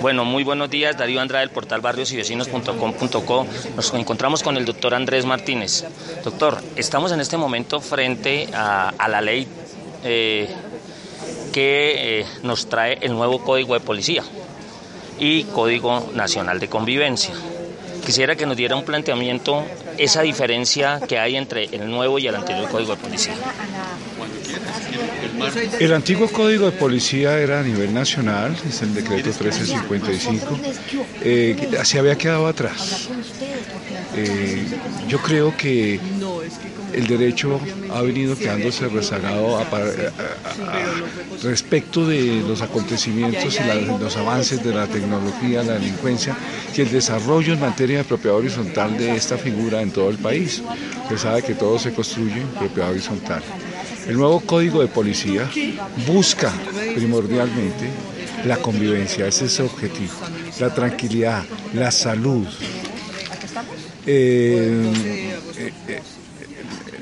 [0.00, 0.96] Bueno, muy buenos días.
[0.96, 3.46] Darío Andrade del portal barriosyvecinos.com.co.
[3.76, 5.84] Nos encontramos con el doctor Andrés Martínez.
[6.24, 9.46] Doctor, estamos en este momento frente a, a la ley
[10.02, 10.48] eh,
[11.52, 14.22] que eh, nos trae el nuevo Código de Policía
[15.18, 17.34] y Código Nacional de Convivencia.
[18.04, 19.64] Quisiera que nos diera un planteamiento,
[19.98, 23.34] esa diferencia que hay entre el nuevo y el anterior Código de Policía.
[25.78, 30.58] El antiguo Código de Policía era a nivel nacional, es el decreto 1355,
[31.22, 33.08] eh, se había quedado atrás.
[34.16, 34.64] Eh,
[35.08, 36.00] yo creo que
[36.92, 37.60] el derecho
[37.92, 44.62] ha venido quedándose rezagado a, a, a, respecto de los acontecimientos y la, los avances
[44.62, 46.36] de la tecnología, la delincuencia
[46.76, 50.62] y el desarrollo en materia de propiedad horizontal de esta figura en todo el país.
[51.04, 53.42] Usted sabe que todo se construye en propiedad horizontal.
[54.06, 55.48] El nuevo código de policía
[56.06, 56.52] busca
[56.94, 57.88] primordialmente
[58.44, 60.12] la convivencia, ese es el objetivo,
[60.58, 62.46] la tranquilidad, la salud,
[64.06, 64.92] eh,
[65.58, 66.02] eh,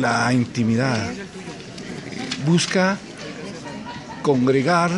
[0.00, 1.12] la intimidad,
[2.46, 2.98] busca
[4.22, 4.90] congregar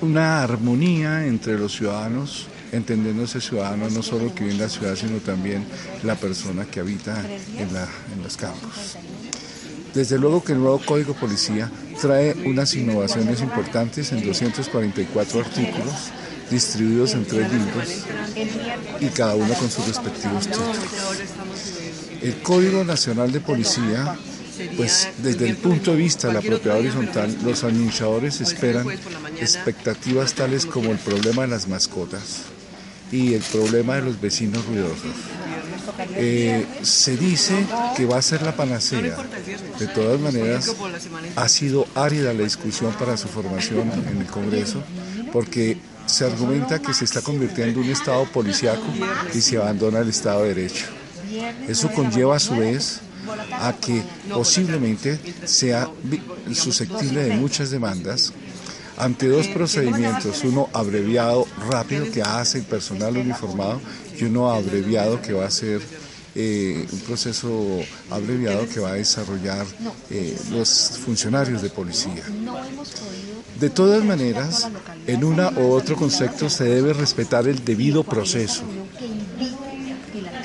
[0.00, 5.18] una armonía entre los ciudadanos, entendiéndose ciudadano no solo que vive en la ciudad, sino
[5.18, 5.66] también
[6.04, 7.22] la persona que habita
[7.58, 8.96] en, la, en los campos.
[9.94, 15.94] Desde luego que el nuevo Código Policía trae unas innovaciones importantes en 244 artículos
[16.50, 18.04] distribuidos en tres libros
[19.00, 20.78] y cada uno con sus respectivos títulos.
[22.22, 24.16] El Código Nacional de Policía,
[24.76, 28.86] pues desde el punto de vista de la propiedad horizontal, los administradores esperan
[29.40, 32.42] expectativas tales como el problema de las mascotas
[33.10, 35.14] y el problema de los vecinos ruidosos.
[36.16, 37.54] Eh, se dice
[37.96, 39.16] que va a ser la panacea.
[39.78, 40.74] De todas maneras,
[41.36, 44.82] ha sido árida la discusión para su formación en el Congreso,
[45.32, 48.84] porque se argumenta que se está convirtiendo en un Estado policiaco
[49.32, 50.86] y se abandona el Estado de Derecho.
[51.68, 53.00] Eso conlleva a su vez
[53.52, 54.02] a que
[54.32, 55.88] posiblemente sea
[56.52, 58.32] susceptible de muchas demandas
[59.00, 63.80] ante dos procedimientos, uno abreviado rápido que hace el personal uniformado
[64.20, 65.80] y uno abreviado que va a ser
[66.34, 69.66] eh, un proceso abreviado que va a desarrollar
[70.10, 72.22] eh, los funcionarios de policía.
[73.58, 74.68] De todas maneras,
[75.06, 78.62] en una u otro concepto se debe respetar el debido proceso.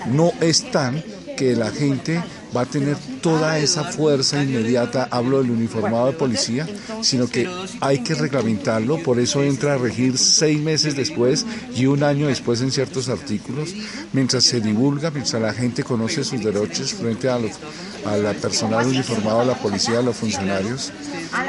[0.08, 1.03] No es tan
[1.38, 2.22] que la gente
[2.55, 6.67] va a tener toda esa fuerza inmediata, hablo del uniformado de policía,
[7.01, 7.49] sino que
[7.81, 11.45] hay que reglamentarlo, por eso entra a regir seis meses después
[11.75, 13.73] y un año después en ciertos artículos,
[14.13, 17.51] mientras se divulga, mientras la gente conoce sus derechos frente a, los,
[18.05, 20.91] a la personal uniformado, a la policía, a los funcionarios.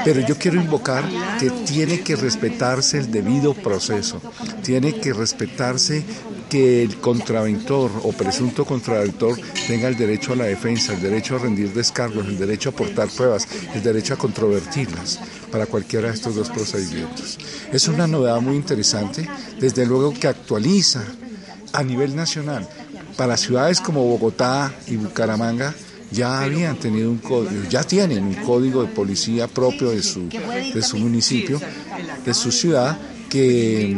[0.04, 1.04] Pero yo quiero invocar
[1.38, 4.20] que tiene que respetarse el debido proceso,
[4.62, 6.04] tiene que respetarse
[6.48, 11.40] que el contraventor o presunto contraventor tenga el derecho a la defensa, el derecho a
[11.40, 15.20] rendir descargos, el derecho a aportar pruebas, el derecho a controvertirlas
[15.50, 17.38] para cualquiera de estos dos procedimientos.
[17.72, 21.04] Es una novedad muy interesante, desde luego que actualiza
[21.72, 22.68] a nivel nacional.
[23.16, 25.74] Para ciudades como Bogotá y Bucaramanga,
[26.10, 30.82] ya habían tenido un código, ya tienen un código de policía propio de su, de
[30.82, 31.60] su municipio,
[32.24, 32.96] de su ciudad,
[33.28, 33.97] que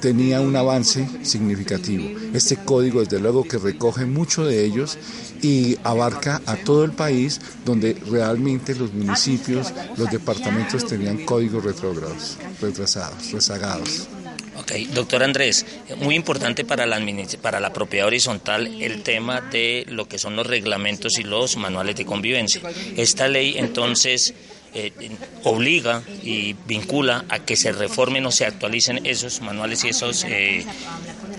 [0.00, 2.18] tenía un avance significativo.
[2.34, 4.98] Este código, desde luego, que recoge mucho de ellos
[5.42, 12.38] y abarca a todo el país donde realmente los municipios, los departamentos tenían códigos retrógrados,
[12.60, 14.08] retrasados, rezagados.
[14.58, 15.66] Ok, doctor Andrés,
[15.98, 16.98] muy importante para la,
[17.42, 21.96] para la propiedad horizontal el tema de lo que son los reglamentos y los manuales
[21.96, 22.62] de convivencia.
[22.96, 24.34] Esta ley entonces
[24.78, 24.92] eh,
[25.44, 30.66] obliga y vincula a que se reformen o se actualicen esos manuales y esos eh,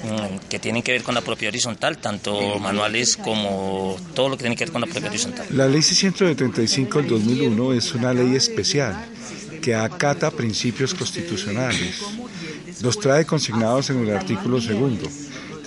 [0.04, 4.44] mm, que tienen que ver con la propiedad horizontal, tanto manuales como todo lo que
[4.44, 5.46] tiene que ver con la propiedad horizontal.
[5.52, 9.06] La ley 635 del 2001 es una ley especial
[9.62, 12.02] que acata principios constitucionales.
[12.82, 15.08] Los trae consignados en el artículo segundo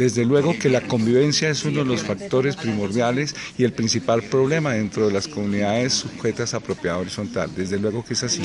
[0.00, 4.72] Desde luego que la convivencia es uno de los factores primordiales y el principal problema
[4.72, 7.50] dentro de las comunidades sujetas a propiedad horizontal.
[7.54, 8.40] Desde luego que es así.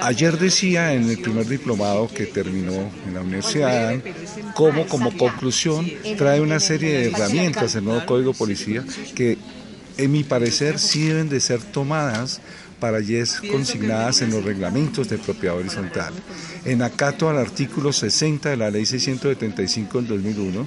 [0.00, 4.00] Ayer decía en el primer diplomado que terminó en la universidad,
[4.54, 8.84] cómo como conclusión trae una serie de herramientas el nuevo Código Policía
[9.16, 9.36] que
[9.96, 12.40] en mi parecer sí deben de ser tomadas
[12.84, 16.12] para yes consignadas en los reglamentos de propiedad horizontal.
[16.66, 20.66] En acato al artículo 60 de la Ley 675 del 2001,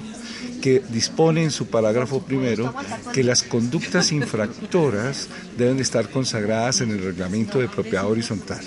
[0.60, 2.74] que dispone en su parágrafo primero
[3.12, 8.64] que las conductas infractoras deben estar consagradas en el reglamento de propiedad horizontal.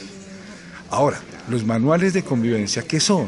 [0.89, 1.19] Ahora,
[1.50, 3.27] los manuales de convivencia, ¿qué son?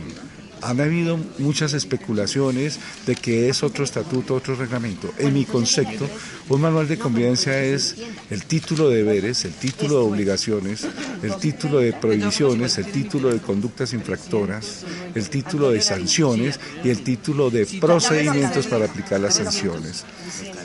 [0.64, 5.14] Han habido muchas especulaciones de que es otro estatuto, otro reglamento.
[5.18, 6.08] En mi concepto,
[6.50, 7.96] un manual de convivencia es
[8.30, 10.88] el título de deberes, el título de obligaciones,
[11.22, 17.04] el título de prohibiciones, el título de conductas infractoras, el título de sanciones y el
[17.04, 20.06] título de procedimientos para aplicar las sanciones.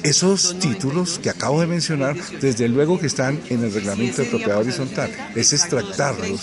[0.03, 4.59] Esos títulos que acabo de mencionar, desde luego que están en el reglamento de propiedad
[4.59, 6.41] horizontal, es extractarlos,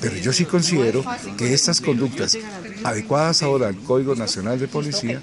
[0.00, 1.04] pero yo sí considero
[1.36, 2.38] que estas conductas
[2.86, 5.20] adecuadas ahora al Código Nacional de Policía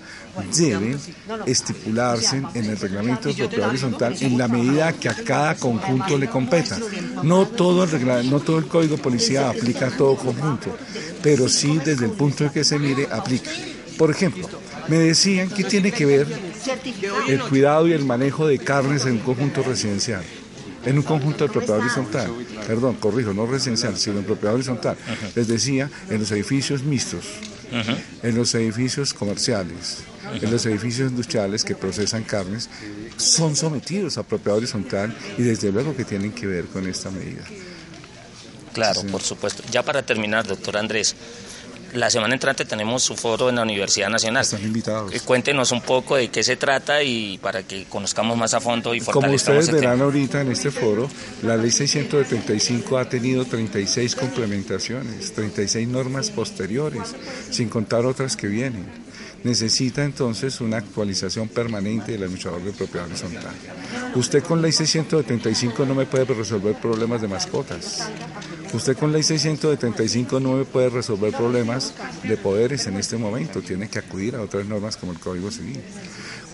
[0.56, 1.00] deben
[1.46, 6.30] estipularse en el reglamento de propiedad horizontal en la medida que a cada conjunto le
[6.30, 6.78] competa.
[7.24, 10.76] No todo el, no todo el Código Policía aplica a todo conjunto,
[11.22, 13.52] pero sí desde el punto de que se mire aplica.
[13.98, 14.50] Por ejemplo,
[14.88, 16.28] me decían que tiene que ver
[17.28, 20.24] el cuidado y el manejo de carnes en un conjunto residencial
[20.86, 22.32] en un conjunto de propiedad horizontal,
[22.68, 24.98] perdón, corrijo, no residencial, sino en propiedad horizontal.
[25.36, 27.26] Les decía, en los edificios mixtos,
[28.22, 30.04] en los edificios comerciales,
[30.34, 32.70] en los edificios industriales que procesan carnes,
[33.18, 37.44] son sometidos a propiedad horizontal y desde luego que tienen que ver con esta medida.
[38.74, 39.64] Claro, por supuesto.
[39.72, 41.16] Ya para terminar, doctor Andrés,
[41.94, 44.44] la semana entrante tenemos su foro en la Universidad Nacional.
[44.44, 45.22] Están invitados.
[45.24, 49.02] Cuéntenos un poco de qué se trata y para que conozcamos más a fondo y
[49.02, 51.10] Como ustedes verán ahorita en este foro,
[51.44, 57.16] la ley 635 ha tenido 36 complementaciones, 36 normas posteriores,
[57.50, 58.86] sin contar otras que vienen.
[59.44, 63.54] Necesita entonces una actualización permanente del administrador de propiedad horizontal.
[64.16, 68.10] Usted con ley 675 no me puede resolver problemas de mascotas.
[68.74, 71.94] Usted con ley 675 no me puede resolver problemas
[72.24, 75.80] de poderes en este momento, tiene que acudir a otras normas como el Código Civil.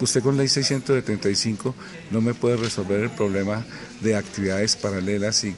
[0.02, 1.76] Usted con ley 675
[2.12, 3.66] no me puede resolver el problema
[4.02, 5.56] de actividades paralelas y,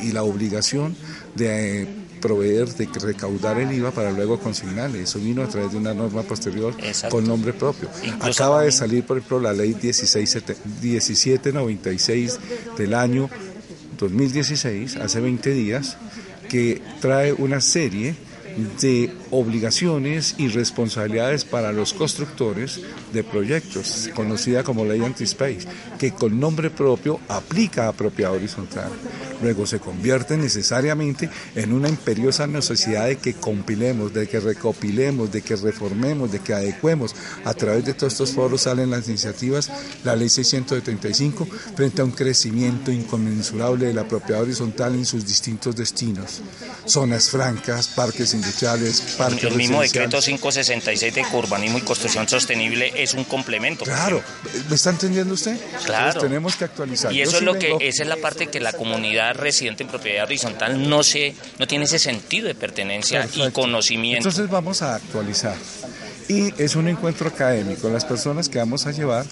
[0.00, 0.96] y la obligación
[1.34, 1.86] de
[2.22, 5.02] proveer, de recaudar el IVA para luego consignarle.
[5.02, 6.74] Eso vino a través de una norma posterior
[7.10, 7.90] con nombre propio.
[8.20, 10.42] Acaba de salir, por ejemplo, la ley 16,
[10.80, 12.38] 1796
[12.78, 13.28] del año
[14.02, 15.96] 2016, hace 20 días,
[16.48, 18.14] que trae una serie
[18.80, 22.80] de obligaciones y responsabilidades para los constructores
[23.12, 25.66] de proyectos, conocida como ley anti-space,
[26.02, 28.90] que con nombre propio aplica a propiedad horizontal.
[29.40, 35.42] Luego se convierte necesariamente en una imperiosa necesidad de que compilemos, de que recopilemos, de
[35.42, 37.14] que reformemos, de que adecuemos.
[37.44, 39.70] A través de todos estos foros salen las iniciativas,
[40.02, 41.46] la ley 635,
[41.76, 46.42] frente a un crecimiento inconmensurable de la propiedad horizontal en sus distintos destinos.
[46.84, 53.14] Zonas francas, parques industriales, parques El mismo decreto 566 de urbanismo y construcción sostenible es
[53.14, 53.84] un complemento.
[53.84, 54.20] Claro,
[54.68, 55.56] ¿me está entendiendo usted?
[55.84, 55.91] Claro.
[56.20, 57.12] Tenemos que actualizar.
[57.12, 60.24] Y eso es lo que, esa es la parte que la comunidad residente en propiedad
[60.24, 64.28] horizontal no se, no tiene ese sentido de pertenencia y conocimiento.
[64.28, 65.56] Entonces vamos a actualizar.
[66.28, 67.88] Y es un encuentro académico.
[67.88, 69.26] Las personas que vamos a llevar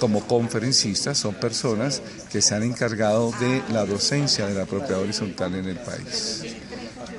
[0.00, 5.54] como conferencistas son personas que se han encargado de la docencia de la propiedad horizontal
[5.54, 6.42] en el país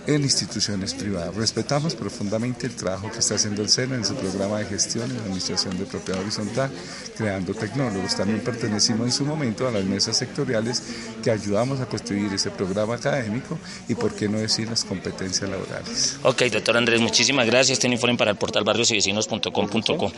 [0.08, 1.36] en instituciones privadas.
[1.36, 5.18] Respetamos profundamente el trabajo que está haciendo el SENA en su programa de gestión en
[5.18, 6.70] la Administración de Propiedad Horizontal,
[7.18, 8.16] creando tecnólogos.
[8.16, 10.84] También pertenecimos en su momento a las mesas sectoriales
[11.24, 13.58] que ayudamos a construir ese programa académico
[13.88, 16.18] y, por qué no decir, las competencias laborales.
[16.24, 17.78] Ok, doctor Andrés, muchísimas gracias.
[17.78, 20.12] Este informe para el portal barriosyvecinos.com.co.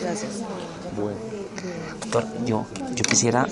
[0.00, 0.30] Gracias.
[0.96, 1.16] Bueno.
[2.00, 3.46] Doctor, yo, yo quisiera...